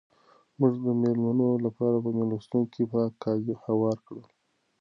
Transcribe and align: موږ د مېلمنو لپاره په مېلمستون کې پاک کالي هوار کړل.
موږ 0.59 0.73
د 0.85 0.87
مېلمنو 1.01 1.49
لپاره 1.65 1.97
په 2.03 2.09
مېلمستون 2.17 2.63
کې 2.73 2.83
پاک 2.91 3.11
کالي 3.23 3.53
هوار 3.65 3.97
کړل. 4.05 4.25